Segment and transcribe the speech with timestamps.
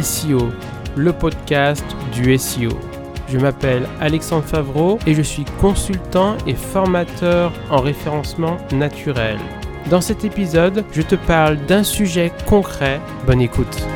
[0.00, 0.50] SEO,
[0.96, 2.70] le podcast du SEO.
[3.28, 9.38] Je m'appelle Alexandre Favreau et je suis consultant et formateur en référencement naturel.
[9.90, 13.00] Dans cet épisode, je te parle d'un sujet concret.
[13.26, 13.86] Bonne écoute.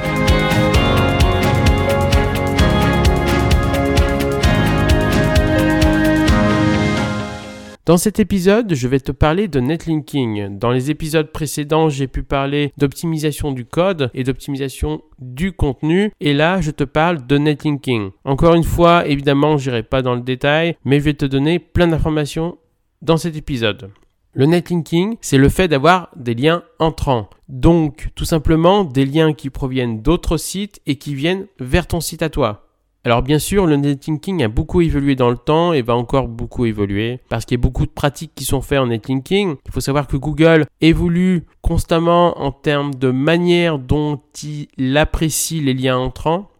[7.87, 10.59] Dans cet épisode, je vais te parler de netlinking.
[10.59, 16.11] Dans les épisodes précédents, j'ai pu parler d'optimisation du code et d'optimisation du contenu.
[16.21, 18.11] Et là, je te parle de netlinking.
[18.25, 21.61] Encore une fois, évidemment, je n'irai pas dans le détail, mais je vais te donner
[21.61, 22.59] plein d'informations
[23.03, 23.93] dans cet épisode.
[24.33, 27.31] Le netlinking, c'est le fait d'avoir des liens entrants.
[27.49, 32.23] Donc, tout simplement, des liens qui proviennent d'autres sites et qui viennent vers ton site
[32.23, 32.66] à toi.
[33.07, 36.65] Alors bien sûr, le netlinking a beaucoup évolué dans le temps et va encore beaucoup
[36.67, 39.55] évoluer parce qu'il y a beaucoup de pratiques qui sont faites en netlinking.
[39.65, 45.73] Il faut savoir que Google évolue constamment en termes de manière dont il apprécie les
[45.73, 46.51] liens entrants.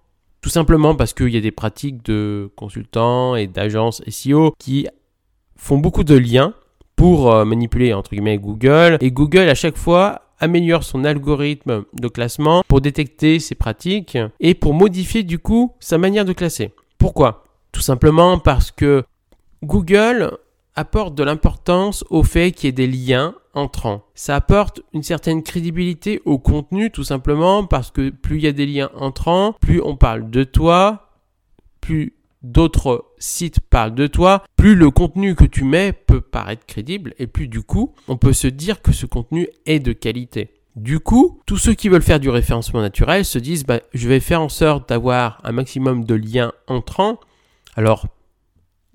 [0.41, 4.87] Tout simplement parce qu'il y a des pratiques de consultants et d'agences SEO qui
[5.57, 6.55] font beaucoup de liens
[6.95, 7.93] pour euh, manipuler
[8.39, 8.99] Google.
[9.01, 14.55] Et Google à chaque fois améliore son algorithme de classement pour détecter ses pratiques et
[14.55, 16.73] pour modifier du coup sa manière de classer.
[16.99, 17.45] Pourquoi?
[17.73, 19.05] Tout simplement parce que
[19.63, 20.39] Google
[20.75, 24.03] apporte de l'importance au fait qu'il y ait des liens entrants.
[24.15, 28.53] Ça apporte une certaine crédibilité au contenu tout simplement parce que plus il y a
[28.53, 31.11] des liens entrants, plus on parle de toi,
[31.81, 37.15] plus d'autres sites parlent de toi, plus le contenu que tu mets peut paraître crédible
[37.19, 40.51] et plus du coup, on peut se dire que ce contenu est de qualité.
[40.77, 44.21] Du coup, tous ceux qui veulent faire du référencement naturel se disent bah, je vais
[44.21, 47.19] faire en sorte d'avoir un maximum de liens entrants.
[47.77, 48.07] Alors,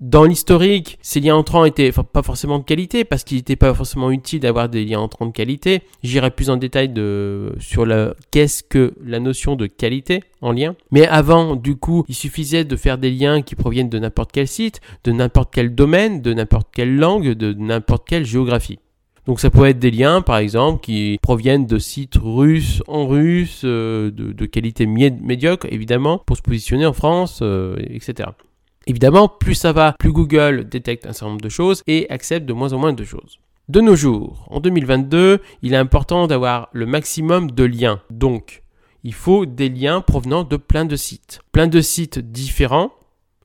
[0.02, 4.10] dans l'historique, ces liens entrants étaient pas forcément de qualité parce qu'il n'était pas forcément
[4.10, 5.82] utile d'avoir des liens entrants de qualité.
[6.02, 10.74] J'irai plus en détail de, sur le qu'est-ce que la notion de qualité en lien.
[10.90, 14.48] Mais avant, du coup, il suffisait de faire des liens qui proviennent de n'importe quel
[14.48, 18.80] site, de n'importe quel domaine, de n'importe quelle langue, de n'importe quelle géographie.
[19.26, 23.60] Donc ça peut être des liens, par exemple, qui proviennent de sites russes en russe,
[23.62, 28.30] euh, de, qualité médiocre, évidemment, pour se positionner en France, euh, etc.
[28.86, 32.52] Évidemment, plus ça va, plus Google détecte un certain nombre de choses et accepte de
[32.52, 33.38] moins en moins de choses.
[33.68, 38.00] De nos jours, en 2022, il est important d'avoir le maximum de liens.
[38.10, 38.62] Donc,
[39.04, 41.40] il faut des liens provenant de plein de sites.
[41.52, 42.92] Plein de sites différents,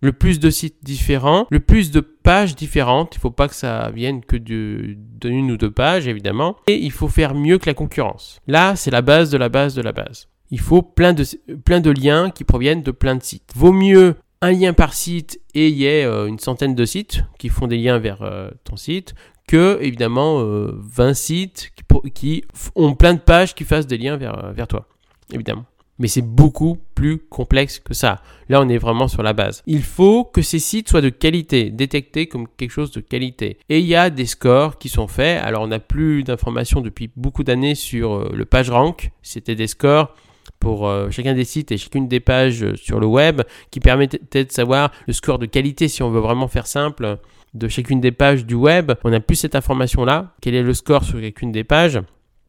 [0.02, 3.16] le plus de sites différents, le plus de pages différentes.
[3.16, 6.58] Il ne faut pas que ça vienne que d'une ou deux pages, évidemment.
[6.68, 8.40] Et il faut faire mieux que la concurrence.
[8.48, 10.28] Là, c'est la base de la base de la base.
[10.50, 11.26] Il faut plein de,
[11.66, 13.52] plein de liens qui proviennent de plein de sites.
[13.56, 17.24] Vaut mieux un lien par site et il y a euh, une centaine de sites
[17.40, 19.16] qui font des liens vers euh, ton site
[19.48, 21.72] que évidemment 20 euh, sites
[22.14, 22.44] qui,
[22.76, 24.88] ont plein de pages qui fassent des liens vers, vers toi
[25.34, 25.66] évidemment
[26.00, 28.22] mais c'est beaucoup plus complexe que ça.
[28.50, 29.64] Là, on est vraiment sur la base.
[29.66, 33.58] Il faut que ces sites soient de qualité, détectés comme quelque chose de qualité.
[33.70, 35.42] Et il y a des scores qui sont faits.
[35.44, 39.10] Alors, on n'a plus d'informations depuis beaucoup d'années sur le PageRank.
[39.24, 40.14] C'était des scores
[40.60, 43.42] pour euh, chacun des sites et chacune des pages euh, sur le web
[43.72, 47.18] qui permettait de savoir le score de qualité si on veut vraiment faire simple
[47.54, 48.92] de chacune des pages du web.
[49.04, 50.34] On n'a plus cette information-là.
[50.42, 52.02] Quel est le score sur chacune des pages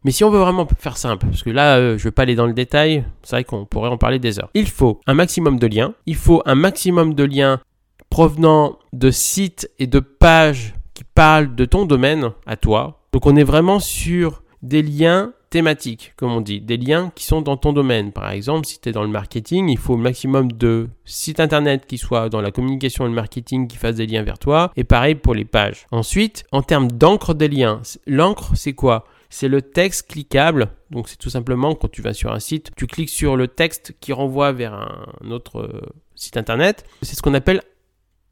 [0.05, 2.23] mais si on veut vraiment faire simple, parce que là, euh, je ne vais pas
[2.23, 4.49] aller dans le détail, c'est vrai qu'on pourrait en parler des heures.
[4.55, 5.93] Il faut un maximum de liens.
[6.07, 7.61] Il faut un maximum de liens
[8.09, 13.01] provenant de sites et de pages qui parlent de ton domaine à toi.
[13.13, 17.41] Donc on est vraiment sur des liens thématiques, comme on dit, des liens qui sont
[17.41, 18.13] dans ton domaine.
[18.13, 21.87] Par exemple, si tu es dans le marketing, il faut au maximum de sites internet
[21.87, 24.73] qui soient dans la communication et le marketing qui fassent des liens vers toi.
[24.77, 25.87] Et pareil pour les pages.
[25.91, 29.07] Ensuite, en termes d'encre des liens, l'encre, c'est quoi?
[29.31, 30.71] C'est le texte cliquable.
[30.91, 33.95] Donc c'est tout simplement quand tu vas sur un site, tu cliques sur le texte
[34.01, 35.81] qui renvoie vers un autre euh,
[36.15, 36.85] site internet.
[37.03, 37.63] C'est ce qu'on appelle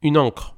[0.03, 0.57] une encre.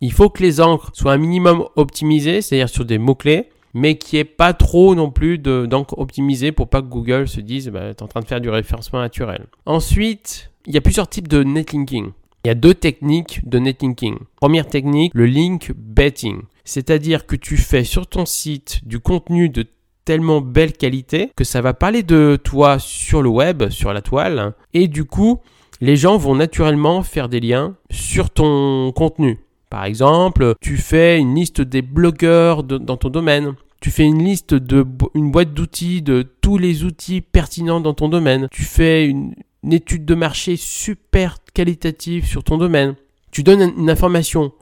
[0.00, 4.16] Il faut que les encres soient un minimum optimisées, c'est-à-dire sur des mots-clés mais qui
[4.16, 7.98] est pas trop non plus d'encre optimisé pour pas que Google se dise bah, tu
[7.98, 9.44] es en train de faire du référencement naturel.
[9.66, 12.12] Ensuite, il y a plusieurs types de netlinking.
[12.44, 14.16] Il y a deux techniques de netlinking.
[14.36, 16.40] Première technique, le link betting.
[16.64, 19.66] C'est-à-dire que tu fais sur ton site du contenu de
[20.06, 24.54] tellement belle qualité que ça va parler de toi sur le web, sur la toile,
[24.72, 25.40] et du coup,
[25.82, 29.40] les gens vont naturellement faire des liens sur ton contenu.
[29.68, 34.54] Par exemple, tu fais une liste des blogueurs dans ton domaine tu fais une liste
[34.54, 38.48] de une boîte d'outils de tous les outils pertinents dans ton domaine.
[38.50, 39.34] Tu fais une,
[39.70, 42.94] étude de marché super qualitative sur ton domaine.
[43.32, 44.52] Tu donnes une information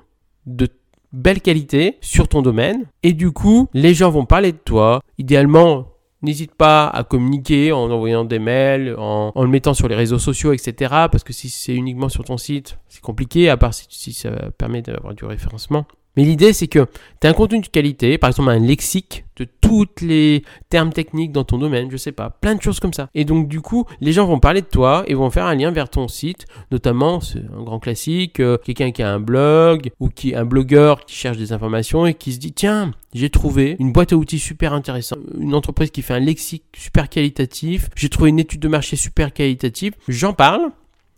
[0.46, 0.68] de
[1.12, 5.00] belle qualité sur ton domaine et du coup, les gens vont parler de toi.
[5.18, 5.88] Idéalement,
[6.24, 10.54] N'hésite pas à communiquer en envoyant des mails, en, le mettant sur les réseaux sociaux,
[10.54, 10.72] etc.
[11.12, 14.80] Parce que si c'est uniquement sur ton site, c'est compliqué, à part si ça permet
[14.80, 15.84] d'avoir du référencement.
[16.16, 16.86] Mais l'idée, c'est que
[17.20, 21.32] tu as un contenu de qualité, par exemple un lexique de tous les termes techniques
[21.32, 23.08] dans ton domaine, je sais pas, plein de choses comme ça.
[23.14, 25.72] Et donc, du coup, les gens vont parler de toi et vont faire un lien
[25.72, 30.08] vers ton site, notamment, c'est un grand classique, euh, quelqu'un qui a un blog ou
[30.08, 33.92] qui un blogueur qui cherche des informations et qui se dit, tiens, j'ai trouvé une
[33.92, 38.30] boîte à outils super intéressante, une entreprise qui fait un lexique super qualitatif, j'ai trouvé
[38.30, 40.70] une étude de marché super qualitative, j'en parle.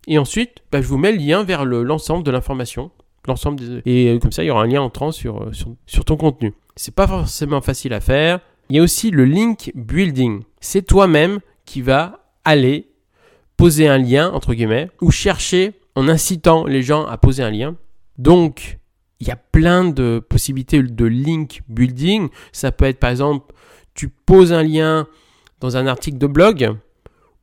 [0.09, 2.91] Et ensuite, bah, je vous mets le lien vers l'ensemble de l'information
[3.27, 3.81] l'ensemble des...
[3.85, 6.17] Et euh, comme ça, il y aura un lien entrant sur, euh, sur, sur ton
[6.17, 6.53] contenu.
[6.75, 8.39] C'est pas forcément facile à faire.
[8.69, 10.43] Il y a aussi le link building.
[10.59, 12.89] C'est toi-même qui va aller
[13.55, 17.75] poser un lien, entre guillemets, ou chercher en incitant les gens à poser un lien.
[18.17, 18.79] Donc,
[19.19, 22.29] il y a plein de possibilités de link building.
[22.51, 23.53] Ça peut être par exemple,
[23.93, 25.07] tu poses un lien
[25.59, 26.77] dans un article de blog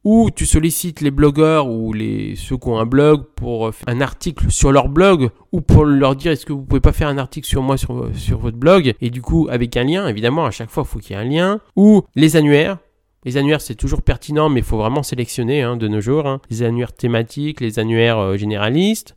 [0.05, 4.01] ou tu sollicites les blogueurs ou les, ceux qui ont un blog pour faire un
[4.01, 7.19] article sur leur blog ou pour leur dire est-ce que vous pouvez pas faire un
[7.19, 8.95] article sur moi sur, sur votre blog?
[9.01, 11.23] Et du coup avec un lien évidemment à chaque fois il faut qu'il y ait
[11.23, 12.79] un lien ou les annuaires
[13.25, 16.27] les annuaires, c'est toujours pertinent, mais il faut vraiment sélectionner hein, de nos jours.
[16.27, 16.41] Hein.
[16.51, 19.17] Les annuaires thématiques, les annuaires euh, généralistes,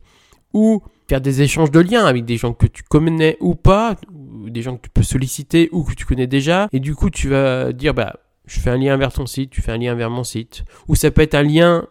[0.54, 4.48] ou faire des échanges de liens avec des gens que tu connais ou pas, ou
[4.48, 6.68] des gens que tu peux solliciter ou que tu connais déjà.
[6.72, 8.16] Et du coup, tu vas dire, bah,
[8.48, 10.64] je fais un lien vers ton site, tu fais un lien vers mon site.
[10.88, 11.86] Ou ça peut être un lien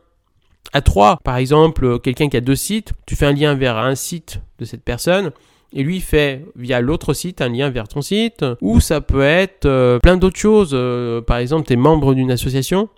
[0.74, 1.20] à trois.
[1.24, 4.66] Par exemple, quelqu'un qui a deux sites, tu fais un lien vers un site de
[4.66, 5.32] cette personne.
[5.74, 8.44] Et lui fait via l'autre site un lien vers ton site.
[8.62, 10.72] Ou ça peut être euh, plein d'autres choses.
[10.74, 12.90] Euh, par exemple, tu es membre d'une association.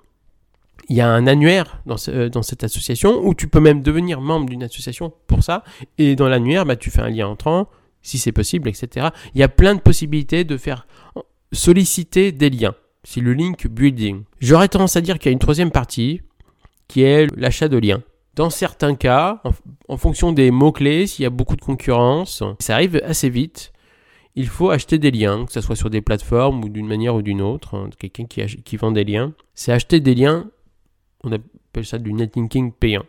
[0.87, 4.21] Il y a un annuaire dans, euh, dans, cette association où tu peux même devenir
[4.21, 5.63] membre d'une association pour ça.
[5.97, 7.67] Et dans l'annuaire, bah, tu fais un lien entrant,
[8.01, 9.07] si c'est possible, etc.
[9.35, 10.87] Il y a plein de possibilités de faire
[11.51, 14.23] solliciter des liens c'est le link building.
[14.39, 16.21] J'aurais tendance à dire qu'il y a une troisième partie
[16.87, 18.03] qui est l'achat de liens.
[18.35, 19.41] Dans certains cas,
[19.87, 23.73] en, fonction des mots-clés, s'il y a beaucoup de concurrence, ça arrive assez vite,
[24.35, 27.21] il faut acheter des liens, que ce soit sur des plateformes ou d'une manière ou
[27.21, 29.33] d'une autre, hein, quelqu'un qui, qui, vend des liens.
[29.55, 30.49] C'est acheter des liens,
[31.23, 33.03] on appelle ça du netlinking payant.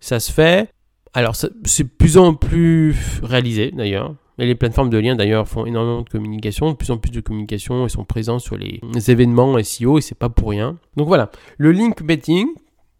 [0.00, 0.70] Ça se fait,
[1.14, 6.02] alors c'est plus en plus réalisé d'ailleurs, et les plateformes de liens d'ailleurs font énormément
[6.02, 9.98] de communication, de plus en plus de communication et sont présents sur les événements SEO
[9.98, 10.78] et c'est pas pour rien.
[10.96, 12.46] Donc voilà, le link betting,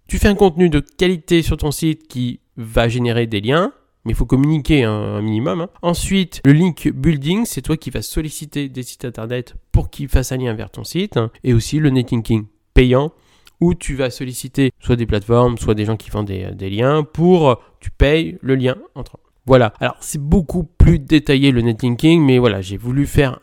[0.08, 3.72] tu fais un contenu de qualité sur ton site qui va générer des liens,
[4.04, 5.60] mais il faut communiquer un, minimum.
[5.60, 5.68] Hein.
[5.82, 10.32] Ensuite, le link building, c'est toi qui vas solliciter des sites internet pour qu'ils fassent
[10.32, 13.12] un lien vers ton site, et aussi le netlinking payant
[13.60, 17.60] où tu vas solliciter soit des plateformes, soit des gens qui font des, liens pour
[17.80, 22.60] tu payes le lien entre voilà, alors c'est beaucoup plus détaillé le netlinking, mais voilà,
[22.60, 23.40] j'ai voulu faire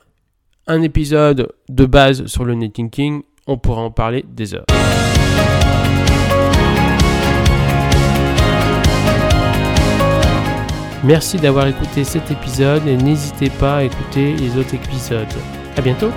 [0.68, 4.66] un épisode de base sur le netlinking, on pourra en parler des heures.
[11.04, 15.26] Merci d'avoir écouté cet épisode et n'hésitez pas à écouter les autres épisodes.
[15.76, 16.12] A bientôt